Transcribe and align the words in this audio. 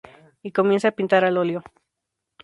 Y 0.41 0.51
comienza 0.51 0.87
a 0.87 0.93
pintar 0.93 1.25
al 1.25 1.37
óleo. 1.37 1.61